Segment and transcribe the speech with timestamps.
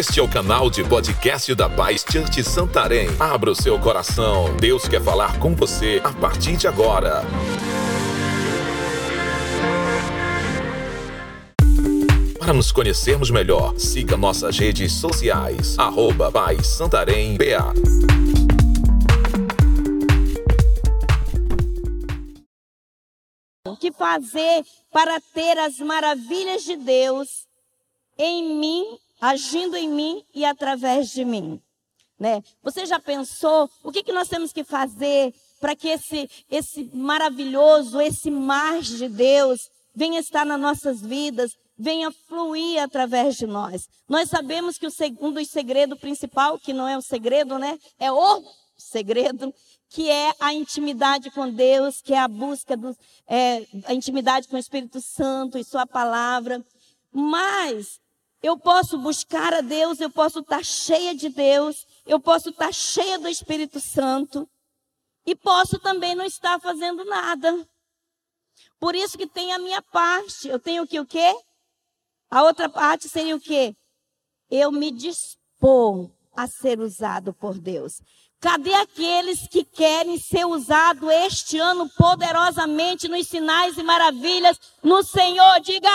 [0.00, 3.06] Este é o canal de podcast da Paz Church Santarém.
[3.20, 4.56] Abra o seu coração.
[4.56, 7.20] Deus quer falar com você a partir de agora.
[12.38, 15.78] Para nos conhecermos melhor, siga nossas redes sociais.
[15.78, 17.36] Arroba Paz Santarém.
[23.66, 27.46] O que fazer para ter as maravilhas de Deus
[28.16, 31.60] em mim, agindo em mim e através de mim?
[32.18, 32.42] Né?
[32.62, 38.00] Você já pensou o que, que nós temos que fazer para que esse, esse maravilhoso,
[38.00, 43.88] esse mar de Deus venha estar nas nossas vidas, venha fluir através de nós?
[44.06, 47.78] Nós sabemos que o, dos segredos principal, que não é um segredo, né?
[47.98, 48.42] É o
[48.76, 49.52] segredo,
[49.88, 52.96] que é a intimidade com Deus, que é a busca do,
[53.26, 56.64] é, a intimidade com o Espírito Santo e Sua palavra.
[57.12, 57.98] Mas
[58.42, 63.18] eu posso buscar a Deus, eu posso estar cheia de Deus, eu posso estar cheia
[63.18, 64.48] do Espírito Santo
[65.26, 67.66] e posso também não estar fazendo nada.
[68.78, 70.48] Por isso que tem a minha parte.
[70.48, 71.34] Eu tenho que o quê?
[72.30, 73.76] A outra parte seria o quê?
[74.50, 78.00] Eu me dispor a ser usado por Deus.
[78.40, 85.60] Cadê aqueles que querem ser usados este ano poderosamente nos sinais e maravilhas no Senhor?
[85.60, 85.90] Diga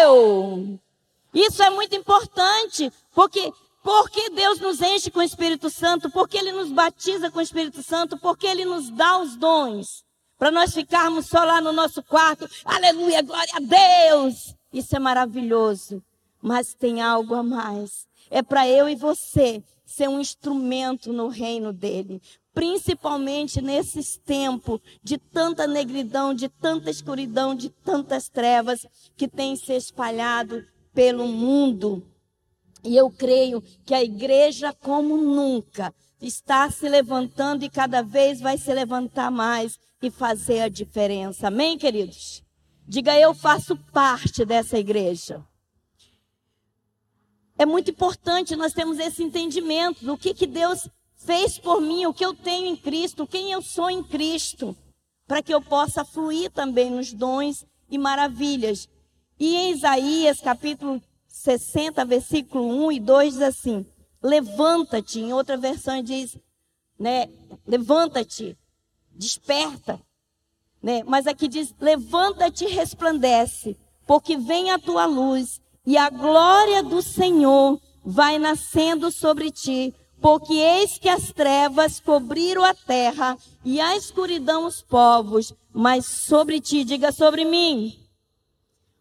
[0.00, 0.78] eu!
[1.32, 6.52] Isso é muito importante, porque porque Deus nos enche com o Espírito Santo, porque Ele
[6.52, 10.04] nos batiza com o Espírito Santo, porque Ele nos dá os dons,
[10.40, 14.54] para nós ficarmos só lá no nosso quarto, aleluia, glória a Deus.
[14.72, 16.02] Isso é maravilhoso,
[16.40, 18.06] mas tem algo a mais.
[18.30, 22.22] É para eu e você ser um instrumento no reino dele.
[22.54, 28.86] Principalmente nesses tempos de tanta negridão, de tanta escuridão, de tantas trevas
[29.18, 32.06] que tem se espalhado pelo mundo.
[32.82, 38.56] E eu creio que a igreja, como nunca, está se levantando e cada vez vai
[38.58, 41.48] se levantar mais e fazer a diferença.
[41.48, 42.42] Amém, queridos?
[42.86, 45.44] Diga eu faço parte dessa igreja.
[47.56, 52.14] É muito importante nós termos esse entendimento do que, que Deus fez por mim, o
[52.14, 54.74] que eu tenho em Cristo, quem eu sou em Cristo,
[55.26, 58.88] para que eu possa fluir também nos dons e maravilhas.
[59.40, 63.86] E em Isaías, capítulo 60, versículo 1 e 2 diz assim:
[64.22, 66.36] Levanta-te, em outra versão diz,
[66.98, 67.26] né,
[67.66, 68.54] levanta-te,
[69.12, 69.98] desperta,
[70.82, 71.02] né?
[71.06, 77.00] Mas aqui diz: Levanta-te e resplandece, porque vem a tua luz e a glória do
[77.00, 83.96] Senhor vai nascendo sobre ti, porque eis que as trevas cobriram a terra e a
[83.96, 87.99] escuridão os povos, mas sobre ti, diga sobre mim.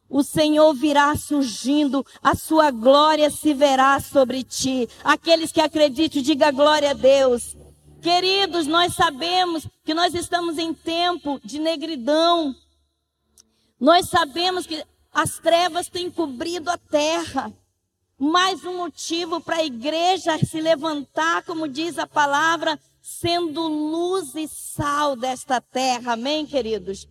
[0.09, 4.89] O Senhor virá surgindo, a sua glória se verá sobre ti.
[5.03, 7.55] Aqueles que acreditam, diga glória a Deus.
[8.01, 12.55] Queridos, nós sabemos que nós estamos em tempo de negridão.
[13.79, 14.83] Nós sabemos que
[15.13, 17.53] as trevas têm cobrido a terra.
[18.17, 24.47] Mais um motivo para a igreja se levantar, como diz a palavra, sendo luz e
[24.47, 26.13] sal desta terra.
[26.13, 27.07] Amém, queridos?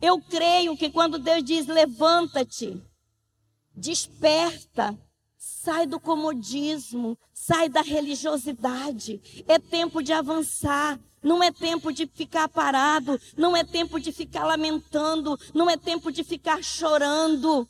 [0.00, 2.80] Eu creio que quando Deus diz levanta-te,
[3.74, 4.98] desperta,
[5.36, 9.44] sai do comodismo, sai da religiosidade.
[9.46, 10.98] É tempo de avançar.
[11.22, 16.10] Não é tempo de ficar parado, não é tempo de ficar lamentando, não é tempo
[16.10, 17.68] de ficar chorando.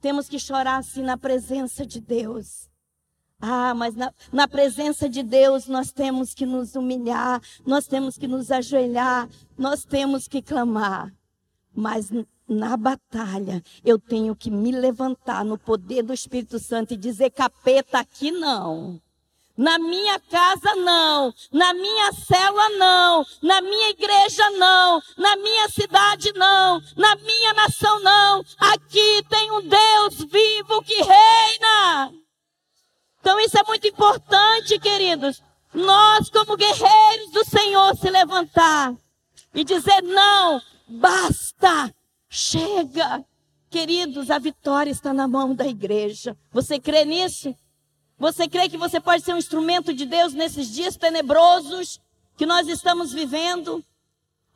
[0.00, 2.66] Temos que chorar assim na presença de Deus.
[3.40, 8.26] Ah, mas na, na, presença de Deus nós temos que nos humilhar, nós temos que
[8.26, 11.12] nos ajoelhar, nós temos que clamar.
[11.78, 12.10] Mas
[12.48, 18.00] na batalha eu tenho que me levantar no poder do Espírito Santo e dizer: capeta,
[18.00, 19.00] aqui não.
[19.56, 26.32] Na minha casa não, na minha célula não, na minha igreja não, na minha cidade
[26.34, 28.44] não, na minha nação não.
[28.58, 32.12] Aqui tem um Deus vivo que reina.
[33.20, 35.40] Então isso é muito importante, queridos.
[35.72, 38.94] Nós, como guerreiros do Senhor, se levantar
[39.54, 41.94] e dizer: não, basta,
[42.28, 43.24] chega.
[43.70, 46.36] Queridos, a vitória está na mão da igreja.
[46.50, 47.54] Você crê nisso?
[48.18, 52.00] Você crê que você pode ser um instrumento de Deus nesses dias tenebrosos
[52.36, 53.84] que nós estamos vivendo?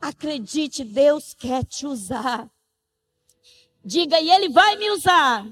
[0.01, 2.49] Acredite, Deus quer te usar.
[3.85, 5.47] Diga, e Ele vai me usar.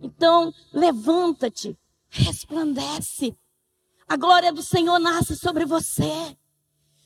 [0.00, 1.76] Então, levanta-te,
[2.10, 3.36] resplandece.
[4.06, 6.36] A glória do Senhor nasce sobre você.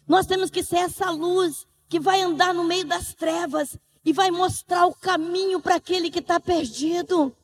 [0.09, 4.31] Nós temos que ser essa luz que vai andar no meio das trevas e vai
[4.31, 7.35] mostrar o caminho para aquele que está perdido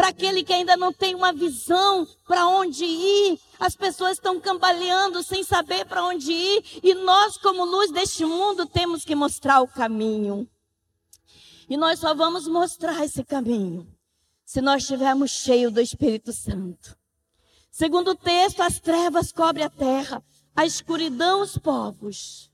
[0.00, 3.38] para aquele que ainda não tem uma visão para onde ir.
[3.58, 8.64] As pessoas estão cambaleando sem saber para onde ir, e nós, como luz deste mundo,
[8.64, 10.48] temos que mostrar o caminho.
[11.68, 13.86] E nós só vamos mostrar esse caminho
[14.42, 16.96] se nós estivermos cheios do Espírito Santo.
[17.70, 20.24] Segundo o texto, as trevas cobrem a terra,
[20.54, 22.50] a escuridão os povos.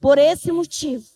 [0.00, 1.06] Por esse motivo,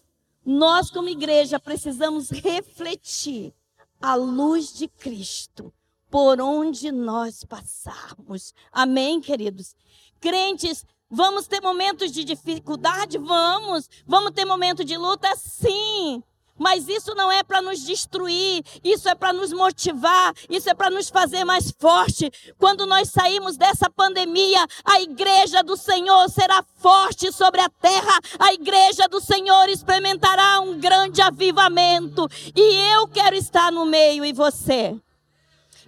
[0.44, 3.54] nós como igreja precisamos refletir
[4.00, 5.72] a luz de Cristo
[6.10, 8.52] por onde nós passarmos.
[8.70, 9.74] Amém, queridos?
[10.20, 13.18] Crentes, vamos ter momentos de dificuldade?
[13.18, 13.88] Vamos.
[14.06, 15.34] Vamos ter momentos de luta?
[15.36, 16.22] Sim.
[16.62, 20.91] Mas isso não é para nos destruir, isso é para nos motivar, isso é para
[20.91, 22.31] nos fazer mais forte.
[22.56, 28.55] Quando nós saímos dessa pandemia, a igreja do Senhor será forte sobre a terra, a
[28.55, 34.97] igreja do Senhor experimentará um grande avivamento, e eu quero estar no meio e você.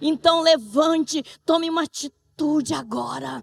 [0.01, 3.41] Então levante, tome uma atitude agora.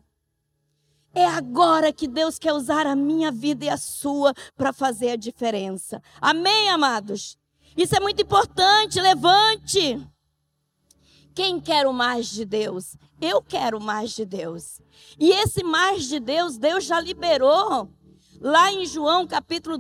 [1.15, 5.17] É agora que Deus quer usar a minha vida e a sua para fazer a
[5.17, 6.03] diferença.
[6.21, 7.37] Amém, amados?
[7.77, 9.01] Isso é muito importante.
[9.01, 10.07] Levante.
[11.35, 12.97] Quem quer o mais de Deus?
[13.21, 14.81] Eu quero mais de Deus.
[15.19, 17.89] E esse mais de Deus, Deus já liberou.
[18.41, 19.79] Lá em João capítulo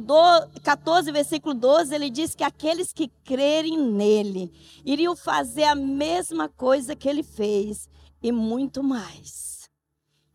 [0.63, 4.53] 14, versículo 12, ele diz que aqueles que crerem nele
[4.85, 7.89] iriam fazer a mesma coisa que ele fez
[8.23, 9.52] e muito mais.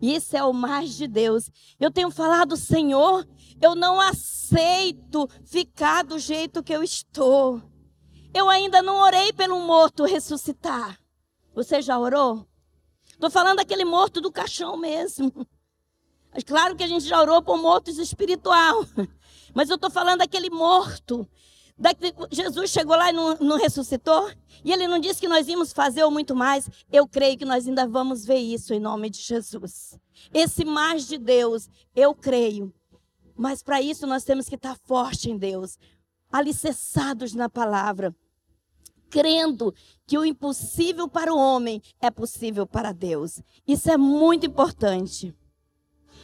[0.02, 1.50] Isso é o mais de Deus.
[1.80, 3.28] Eu tenho falado, Senhor,
[3.60, 7.62] eu não aceito ficar do jeito que eu estou.
[8.34, 11.00] Eu ainda não orei pelo morto ressuscitar.
[11.56, 12.48] Você já orou?
[13.12, 15.34] Estou falando daquele morto do caixão mesmo.
[16.46, 18.86] Claro que a gente já orou por mortos espiritual.
[19.56, 21.28] Mas eu estou falando daquele morto
[22.32, 24.32] Jesus chegou lá e não, não, ressuscitou?
[24.64, 26.68] E ele não disse que nós íamos fazer ou muito mais?
[26.92, 30.00] Eu creio que nós ainda vamos ver isso em nome de Jesus.
[30.34, 32.74] Esse mais de Deus, eu creio.
[33.36, 35.78] Mas para isso nós temos que estar forte em Deus,
[36.32, 38.16] alicerçados na palavra,
[39.10, 39.74] crendo
[40.08, 43.40] que o impossível para o homem é possível para Deus.
[43.68, 45.36] Isso é muito importante.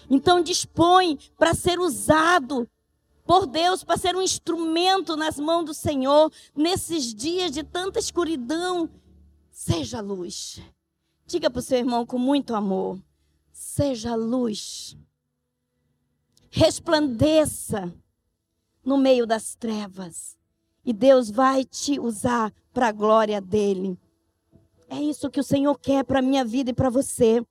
[0.09, 2.67] Então dispõe para ser usado
[3.25, 8.89] por Deus para ser um instrumento nas mãos do Senhor nesses dias de tanta escuridão.
[9.49, 10.61] Seja luz.
[11.25, 12.99] Diga para o seu irmão com muito amor:
[13.51, 14.97] seja luz.
[16.49, 17.93] Resplandeça
[18.83, 20.37] no meio das trevas.
[20.85, 23.97] E Deus vai te usar para a glória dele.
[24.89, 27.43] É isso que o Senhor quer para a minha vida e para você.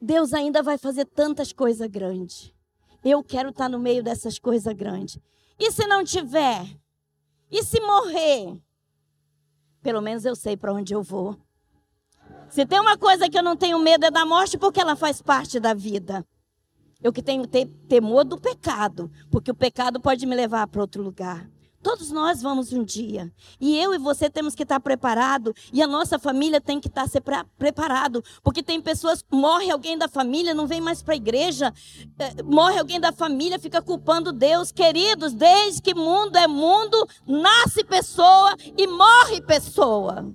[0.00, 2.52] Deus ainda vai fazer tantas coisas grandes.
[3.04, 5.18] Eu quero estar no meio dessas coisas grandes.
[5.58, 6.66] E se não tiver?
[7.50, 8.60] E se morrer?
[9.82, 11.36] Pelo menos eu sei para onde eu vou.
[12.48, 15.22] Se tem uma coisa que eu não tenho medo é da morte, porque ela faz
[15.22, 16.26] parte da vida.
[17.02, 21.48] Eu que tenho temor do pecado, porque o pecado pode me levar para outro lugar.
[21.82, 23.32] Todos nós vamos um dia.
[23.58, 25.54] E eu e você temos que estar preparado.
[25.72, 27.06] E a nossa família tem que estar
[27.56, 28.22] preparado.
[28.42, 31.72] Porque tem pessoas, morre alguém da família, não vem mais para a igreja.
[32.18, 34.70] É, morre alguém da família, fica culpando Deus.
[34.70, 40.34] Queridos, desde que mundo é mundo, nasce pessoa e morre pessoa.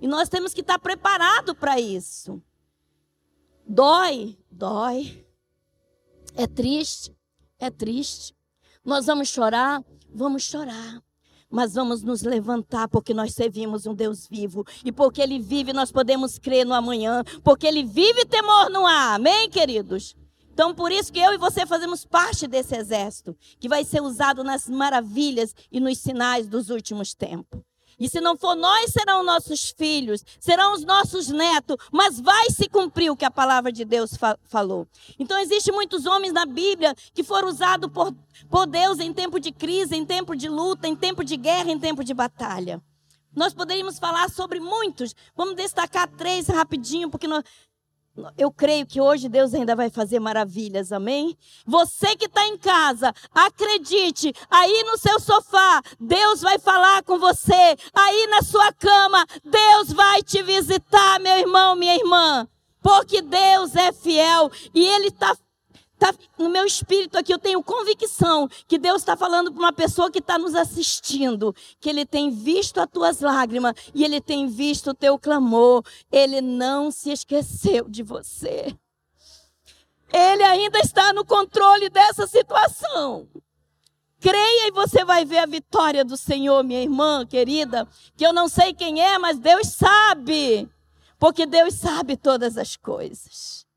[0.00, 2.42] E nós temos que estar preparado para isso.
[3.64, 5.24] Dói, dói.
[6.34, 7.14] É triste,
[7.58, 8.34] é triste.
[8.84, 11.02] Nós vamos chorar, Vamos chorar.
[11.50, 14.64] Mas vamos nos levantar porque nós servimos um Deus vivo.
[14.84, 17.24] E porque Ele vive, nós podemos crer no amanhã.
[17.42, 19.14] Porque Ele vive, temor não há.
[19.14, 20.16] Amém, queridos?
[20.52, 24.44] Então, por isso que eu e você fazemos parte desse exército, que vai ser usado
[24.44, 27.60] nas maravilhas e nos sinais dos últimos tempos.
[28.00, 32.66] E se não for nós, serão nossos filhos, serão os nossos netos, mas vai se
[32.66, 34.88] cumprir o que a palavra de Deus fa falou.
[35.18, 38.14] Então, existem muitos homens na Bíblia que foram usados por,
[38.48, 41.78] por Deus em tempo de crise, em tempo de luta, em tempo de guerra, em
[41.78, 42.82] tempo de batalha.
[43.36, 45.14] Nós poderíamos falar sobre muitos.
[45.36, 47.44] Vamos destacar três rapidinho, porque nós,
[48.36, 51.36] eu creio que hoje Deus ainda vai fazer maravilhas, amém?
[51.66, 57.76] Você que está em casa, acredite, aí no seu sofá, Deus vai falar com você,
[57.94, 62.48] aí na sua cama, Deus vai te visitar, meu irmão, minha irmã,
[62.82, 65.36] porque Deus é fiel e Ele está
[66.00, 70.10] Tá no meu espírito aqui, eu tenho convicção que Deus está falando para uma pessoa
[70.10, 74.90] que está nos assistindo, que Ele tem visto as tuas lágrimas e Ele tem visto
[74.90, 75.84] o teu clamor.
[76.10, 78.74] Ele não se esqueceu de você.
[80.10, 83.28] Ele ainda está no controle dessa situação.
[84.18, 88.48] Creia e você vai ver a vitória do Senhor, minha irmã querida, que eu não
[88.48, 90.66] sei quem é, mas Deus sabe.
[91.18, 93.68] Porque Deus sabe todas as coisas.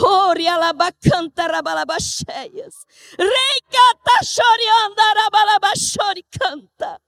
[0.00, 2.86] Ori alabacanta rabalabacheias.
[3.18, 7.00] Reicata chorianda rabalabachori canta.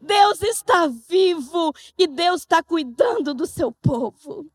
[0.00, 4.46] Deus está vivo e Deus está cuidando do seu povo.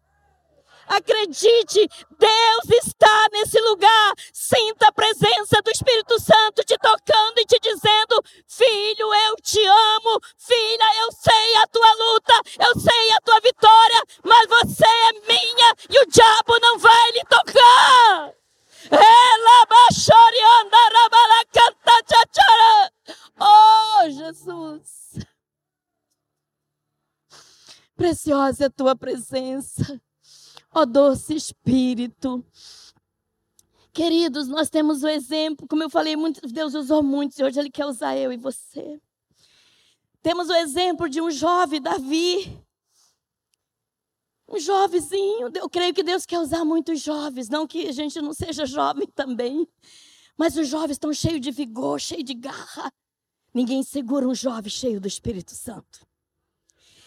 [0.88, 4.13] Acredite, Deus está nesse lugar.
[4.31, 10.19] Sinta a presença do Espírito Santo te tocando e te dizendo: Filho, eu te amo.
[10.38, 15.75] Filha, eu sei a tua luta, eu sei a tua vitória, mas você é minha
[15.89, 18.33] e o diabo não vai lhe tocar.
[23.39, 24.95] Oh, Jesus.
[28.05, 30.00] Preciosa é a tua presença.
[30.71, 32.45] Ó oh, doce Espírito.
[33.91, 37.71] Queridos, nós temos o exemplo, como eu falei, muito, Deus usou muitos e hoje Ele
[37.71, 39.01] quer usar eu e você.
[40.21, 42.63] Temos o exemplo de um jovem, Davi.
[44.47, 45.50] Um jovenzinho.
[45.55, 47.50] Eu creio que Deus quer usar muitos jovens.
[47.50, 49.67] Não que a gente não seja jovem também.
[50.38, 52.93] Mas os jovens estão cheios de vigor, cheios de garra.
[53.51, 56.05] Ninguém segura um jovem cheio do Espírito Santo.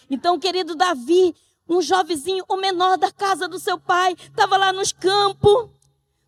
[0.09, 1.35] Então, querido Davi,
[1.67, 5.69] um jovenzinho, o menor da casa do seu pai, estava lá nos campos,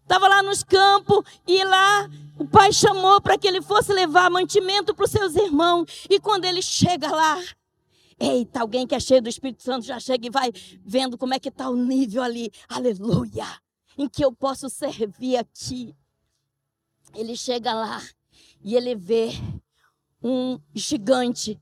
[0.03, 4.93] estava lá nos campos, e lá o pai chamou para que ele fosse levar mantimento
[4.93, 6.05] para os seus irmãos.
[6.09, 7.41] E quando ele chega lá,
[8.19, 10.51] eita, alguém que é cheio do Espírito Santo já chega e vai
[10.85, 13.47] vendo como é que está o nível ali, aleluia,
[13.97, 15.95] em que eu posso servir aqui.
[17.15, 18.01] Ele chega lá
[18.63, 19.31] e ele vê
[20.23, 21.59] um gigante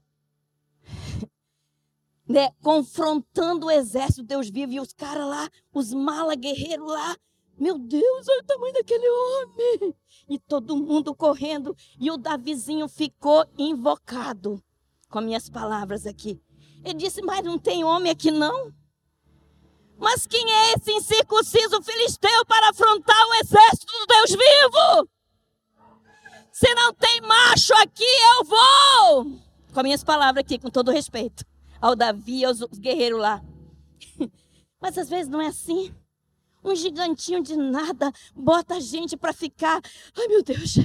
[2.29, 7.17] né, confrontando o exército, Deus vive, e os caras lá, os mala guerreiros lá,
[7.57, 9.95] meu Deus, olha o tamanho daquele homem.
[10.29, 14.63] E todo mundo correndo, e o Davizinho ficou invocado,
[15.09, 16.39] com minhas palavras aqui.
[16.85, 18.71] Ele disse, mas não tem homem aqui não?
[19.97, 25.09] Mas quem é esse incircunciso filisteu para afrontar o exército do Deus vivo?
[26.53, 28.05] Se não tem macho aqui,
[28.37, 29.39] eu vou.
[29.73, 31.43] Com minhas palavras aqui, com todo respeito
[31.81, 33.43] ao Davi, aos guerreiros lá.
[34.81, 35.93] Mas às vezes não é assim.
[36.63, 39.81] Um gigantinho de nada bota a gente para ficar.
[40.17, 40.75] Ai meu Deus,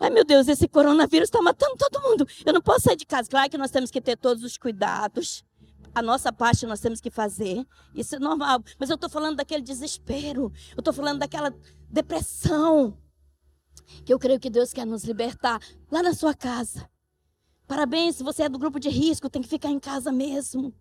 [0.00, 2.26] ai meu Deus, esse coronavírus está matando todo mundo.
[2.44, 3.28] Eu não posso sair de casa.
[3.28, 5.44] Claro que nós temos que ter todos os cuidados.
[5.94, 7.64] A nossa parte nós temos que fazer.
[7.94, 8.62] Isso é normal.
[8.78, 10.52] Mas eu estou falando daquele desespero.
[10.74, 11.54] Eu estou falando daquela
[11.88, 12.96] depressão.
[14.04, 16.88] Que eu creio que Deus quer nos libertar lá na sua casa.
[17.72, 20.74] Parabéns, se você é do grupo de risco, tem que ficar em casa mesmo.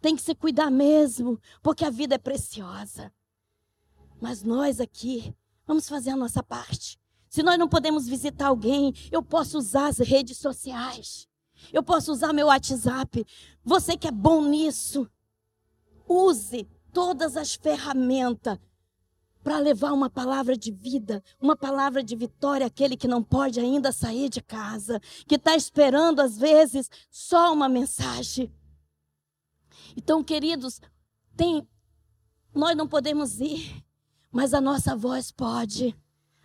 [0.00, 3.12] Tem que se cuidar mesmo, porque a vida é preciosa.
[4.18, 6.98] Mas nós aqui, vamos fazer a nossa parte.
[7.28, 11.28] Se nós não podemos visitar alguém, eu posso usar as redes sociais.
[11.70, 13.22] Eu posso usar meu WhatsApp.
[13.62, 15.06] Você que é bom nisso,
[16.08, 18.58] use todas as ferramentas
[19.42, 23.90] para levar uma palavra de vida, uma palavra de vitória àquele que não pode ainda
[23.92, 28.52] sair de casa, que está esperando, às vezes, só uma mensagem.
[29.96, 30.80] Então, queridos,
[31.36, 31.66] tem,
[32.54, 33.82] nós não podemos ir,
[34.30, 35.96] mas a nossa voz pode.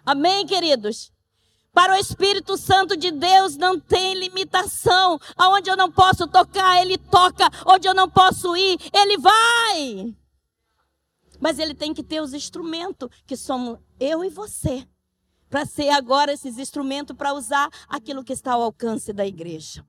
[0.05, 1.11] Amém, queridos?
[1.73, 5.19] Para o Espírito Santo de Deus não tem limitação.
[5.35, 7.49] Aonde eu não posso tocar, ele toca.
[7.65, 10.15] Onde eu não posso ir, ele vai.
[11.39, 14.87] Mas ele tem que ter os instrumentos, que somos eu e você,
[15.49, 19.85] para ser agora esses instrumentos para usar aquilo que está ao alcance da igreja.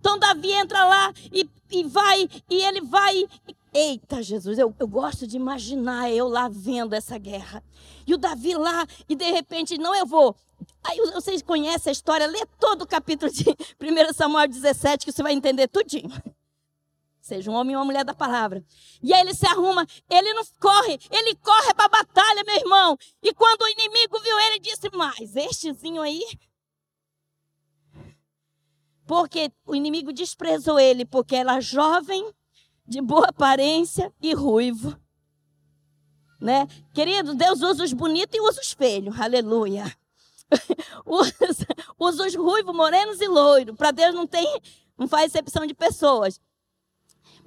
[0.00, 3.26] Então Davi entra lá e, e vai, e ele vai.
[3.74, 7.62] Eita, Jesus, eu, eu gosto de imaginar eu lá vendo essa guerra.
[8.06, 10.34] E o Davi lá, e de repente, não, eu vou.
[10.82, 13.44] Aí vocês conhecem a história, lê todo o capítulo de
[13.80, 16.10] 1 Samuel 17, que você vai entender tudinho.
[17.28, 18.64] Seja um homem ou uma mulher da palavra.
[19.02, 22.96] E aí ele se arruma, ele não corre, ele corre para a batalha, meu irmão.
[23.22, 26.22] E quando o inimigo viu ele, disse: Mas estezinho aí.
[29.06, 32.32] Porque o inimigo desprezou ele, porque era jovem,
[32.86, 34.98] de boa aparência e ruivo.
[36.40, 36.66] Né?
[36.94, 39.20] Querido, Deus usa os bonitos e usa os feios.
[39.20, 39.84] Aleluia.
[41.04, 41.66] usa,
[41.98, 43.76] usa os ruivos, morenos e loiros.
[43.76, 44.46] Para Deus não tem,
[44.96, 46.40] não faz exceção de pessoas.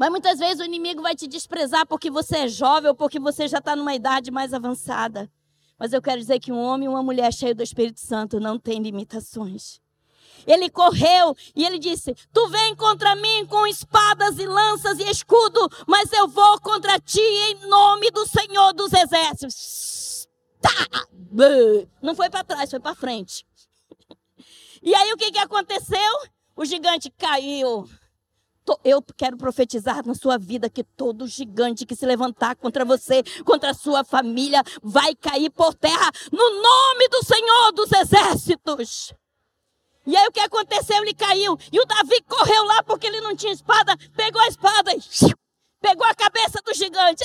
[0.01, 3.47] Mas muitas vezes o inimigo vai te desprezar porque você é jovem ou porque você
[3.47, 5.31] já está numa idade mais avançada.
[5.77, 8.57] Mas eu quero dizer que um homem e uma mulher cheio do Espírito Santo não
[8.57, 9.79] tem limitações.
[10.47, 15.69] Ele correu e ele disse: Tu vem contra mim com espadas e lanças e escudo,
[15.87, 20.27] mas eu vou contra ti em nome do Senhor dos Exércitos.
[20.59, 21.05] Tá!
[22.01, 23.45] Não foi para trás, foi para frente.
[24.83, 26.11] E aí o que, que aconteceu?
[26.55, 27.87] O gigante caiu.
[28.83, 33.71] Eu quero profetizar na sua vida que todo gigante que se levantar contra você, contra
[33.71, 39.13] a sua família, vai cair por terra no nome do Senhor dos Exércitos.
[40.05, 41.01] E aí o que aconteceu?
[41.01, 41.57] Ele caiu.
[41.71, 45.01] E o Davi correu lá porque ele não tinha espada, pegou a espada e
[45.79, 47.23] pegou a cabeça do gigante.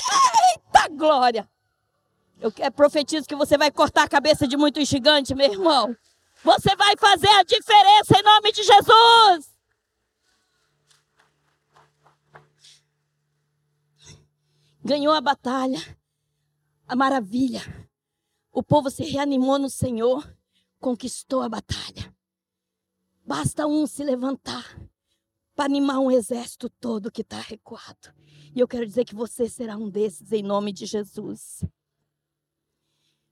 [0.51, 1.47] Eita glória!
[2.39, 5.95] Eu profetizo que você vai cortar a cabeça de muitos gigantes, meu irmão.
[6.43, 9.46] Você vai fazer a diferença em nome de Jesus.
[14.87, 15.81] Ganhou a batalha.
[16.87, 17.61] A maravilha.
[18.53, 20.33] O povo se reanimou no Senhor,
[20.79, 22.15] conquistou a batalha.
[23.25, 24.79] Basta um se levantar
[25.53, 28.13] para animar um exército todo que está recuado.
[28.55, 31.65] E eu quero dizer que você será um desses em nome de Jesus.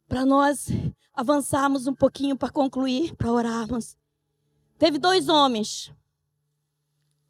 [0.09, 0.67] Para nós
[1.13, 3.95] avançarmos um pouquinho para concluir, para orarmos.
[4.77, 5.89] Teve dois homens,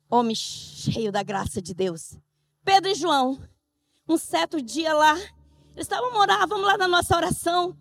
[0.09, 2.17] homens cheios da graça de Deus,
[2.63, 3.39] Pedro e João.
[4.07, 7.77] Um certo dia lá, eles estavam morar, vamos lá na nossa oração.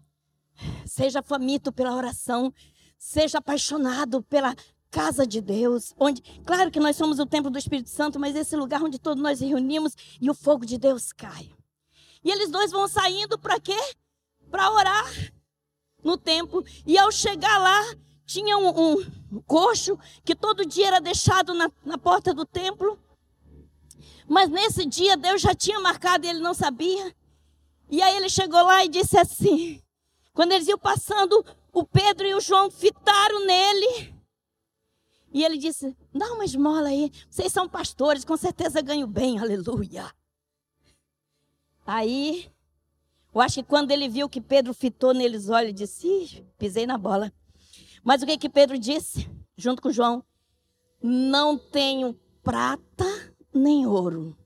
[0.87, 2.53] Seja faminto pela oração,
[2.99, 4.55] seja apaixonado pela
[4.91, 8.55] casa de Deus, onde, claro que nós somos o templo do Espírito Santo, mas esse
[8.55, 11.51] lugar onde todos nós reunimos e o fogo de Deus cai.
[12.23, 13.77] E eles dois vão saindo para quê?
[14.51, 15.33] Para orar
[16.03, 16.65] no templo.
[16.87, 17.83] E ao chegar lá,
[18.25, 18.69] tinha um,
[19.33, 22.99] um, coxo que todo dia era deixado na, na porta do templo.
[24.27, 27.15] Mas nesse dia Deus já tinha marcado e ele não sabia.
[27.91, 29.83] E aí ele chegou lá e disse assim:
[30.33, 34.15] quando eles iam passando, o Pedro e o João fitaram nele
[35.35, 37.11] e ele disse: dá uma esmola aí.
[37.29, 40.11] Vocês são pastores, com certeza ganham bem, aleluia.
[41.85, 42.49] Aí,
[43.35, 46.97] eu acho que quando ele viu que Pedro fitou neles olhos, ele disse: pisei na
[46.97, 47.33] bola.
[48.05, 50.25] Mas o que, que Pedro disse, junto com João?
[51.03, 53.05] Não tenho prata
[53.55, 54.37] nem ouro.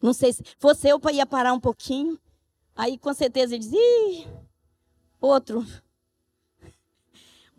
[0.00, 2.18] Não sei se fosse eu para ia parar um pouquinho.
[2.74, 4.28] Aí com certeza ele diz:
[5.20, 5.64] outro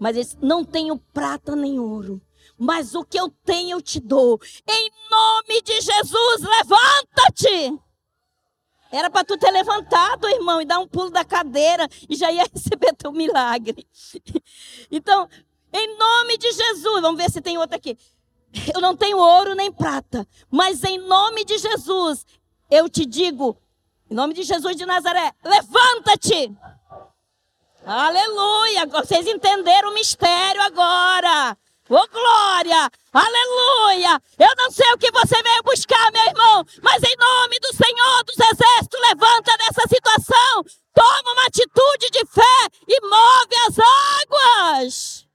[0.04, 2.22] mas eles não tenho prata nem ouro.
[2.58, 4.38] Mas o que eu tenho eu te dou.
[4.68, 7.80] Em nome de Jesus, levanta-te.
[8.92, 12.44] Era para tu ter levantado, irmão, e dar um pulo da cadeira e já ia
[12.54, 13.88] receber teu milagre.
[14.92, 15.30] Então,
[15.72, 17.98] em nome de Jesus, vamos ver se tem outra aqui.
[18.74, 22.26] Eu não tenho ouro nem prata, mas em nome de Jesus,
[22.70, 23.58] eu te digo,
[24.10, 26.56] em nome de Jesus de Nazaré, levanta-te.
[27.86, 28.86] Aleluia!
[28.86, 31.58] Vocês entenderam o mistério agora.
[31.89, 32.89] Ô oh, glória!
[33.12, 34.22] Aleluia!
[34.39, 38.24] Eu não sei o que você veio buscar, meu irmão, mas em nome do Senhor
[38.24, 40.63] dos Exércitos, levanta nessa situação,
[40.94, 45.28] toma uma atitude de fé e move as águas.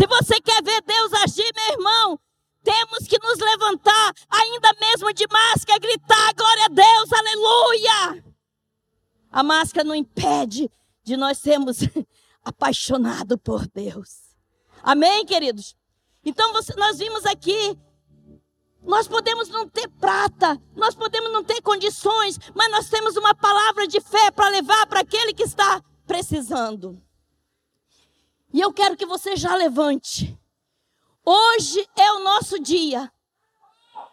[0.00, 2.18] Se você quer ver Deus agir, meu irmão,
[2.64, 8.24] temos que nos levantar, ainda mesmo de máscara, gritar: glória a Deus, aleluia!
[9.30, 10.72] A máscara não impede
[11.04, 11.80] de nós sermos
[12.42, 14.34] apaixonados por Deus.
[14.82, 15.76] Amém, queridos?
[16.24, 17.78] Então você, nós vimos aqui,
[18.82, 23.86] nós podemos não ter prata, nós podemos não ter condições, mas nós temos uma palavra
[23.86, 26.98] de fé para levar para aquele que está precisando.
[28.52, 30.36] E eu quero que você já levante.
[31.24, 33.10] Hoje é o nosso dia.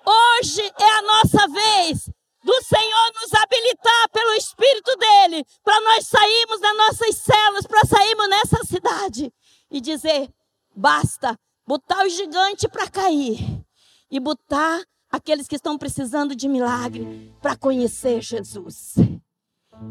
[0.05, 2.09] Hoje é a nossa vez
[2.43, 8.29] do Senhor nos habilitar pelo Espírito dele, para nós sairmos das nossas celas, para sairmos
[8.29, 9.33] nessa cidade
[9.69, 10.29] e dizer:
[10.75, 13.65] basta, botar o gigante para cair
[14.09, 18.95] e botar aqueles que estão precisando de milagre para conhecer Jesus.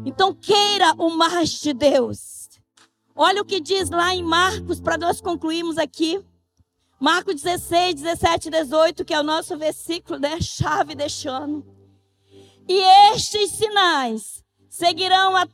[0.05, 2.46] Então queira o mais de Deus.
[3.19, 6.23] Olha o que diz lá em Marcos, para nós concluirmos aqui.
[6.99, 10.39] Marcos 16, 17 e 18, que é o nosso versículo, né?
[10.39, 11.65] Chave deste ano.
[12.69, 12.79] E
[13.11, 15.47] estes sinais seguirão, a,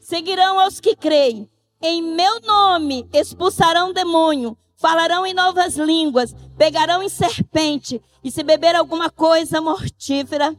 [0.00, 1.46] seguirão aos que creem.
[1.82, 8.74] Em meu nome expulsarão demônio, falarão em novas línguas, pegarão em serpente, e se beber
[8.74, 10.56] alguma coisa mortífera,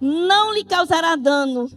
[0.00, 1.68] não lhe causará dano.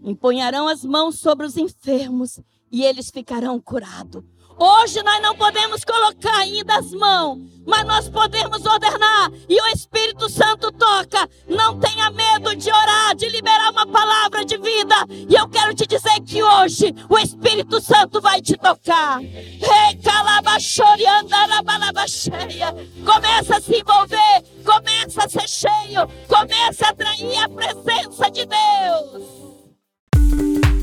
[0.00, 2.38] Empunharão as mãos sobre os enfermos,
[2.70, 4.22] e eles ficarão curados.
[4.60, 10.28] Hoje nós não podemos colocar ainda as mãos, mas nós podemos ordenar e o Espírito
[10.28, 11.28] Santo toca.
[11.46, 14.96] Não tenha medo de orar, de liberar uma palavra de vida.
[15.10, 19.20] E eu quero te dizer que hoje o Espírito Santo vai te tocar.
[23.04, 29.37] Começa a se envolver, começa a ser cheio, começa a atrair a presença de Deus.